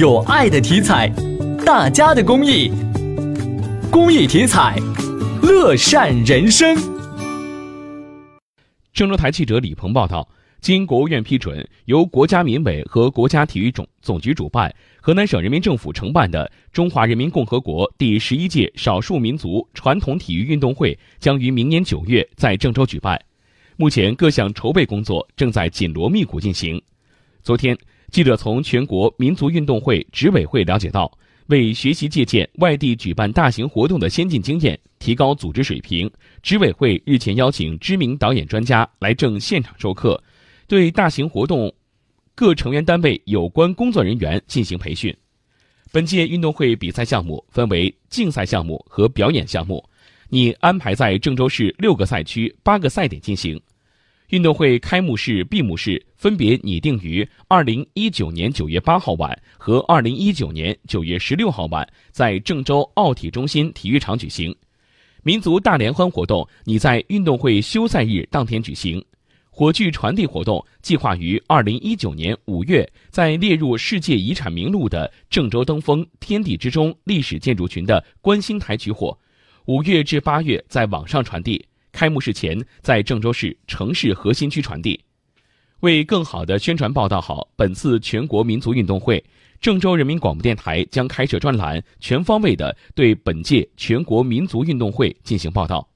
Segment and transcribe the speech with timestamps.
[0.00, 1.12] 有爱的体彩，
[1.62, 2.70] 大家的公益，
[3.90, 4.74] 公益体彩，
[5.42, 6.74] 乐善人生。
[8.94, 10.26] 郑州台记者李鹏报道。
[10.62, 23.20] 经国务院批准，由国家民委和国家体育总总局主办，河南省人民政府承办的中华人民共和国第十一届少数民族传统体育运动会将于明年九月在郑州举办。
[23.76, 26.80] 目前各项筹备工作正在紧锣密鼓进行。
[27.42, 27.76] 昨天，
[28.10, 31.10] 记者从全国民族运动会执委会了解到，
[31.46, 36.10] 为学习借鉴外地举办大型活动的先进经验，提高组织水平，
[36.42, 40.20] 执委会日前邀请知名导演专家来郑现场授课。
[40.66, 41.72] 对大型活动
[42.34, 45.14] 各成员单位有关工作人员进行培训。
[45.92, 49.84] 本届运动会比赛项目分为竞赛项目和表演项目，
[50.28, 53.60] 拟安排在郑州市六个赛区八个赛点进行。
[54.30, 64.54] 运动会开幕式、闭幕式分别拟定于二零一九年九月八号晚和二零一九年九月十六号晚在郑州奥体中心体育场举行。
[65.24, 69.04] 民族大联欢活动拟在运动会休赛日当天举行。
[69.50, 79.18] 火炬传递活动计划于二零一九年五月，在列入世界遗产名录的郑州登封天地之中历史建筑群的观星台取火，
[79.66, 81.62] 五月至八月在网上传递，
[82.00, 84.98] 开幕式前在郑州市城市核心区传递。
[85.80, 89.22] 为更好的宣传报道好本次全国民族运动会，
[89.60, 95.86] 郑州人民广播电台将开设专栏，全方位的对本届全国民族运动会进行报道。